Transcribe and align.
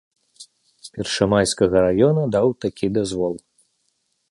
Першамайскага 0.95 1.77
раёна 1.87 2.23
даў 2.37 2.47
такі 2.67 2.85
дазвол. 2.99 3.35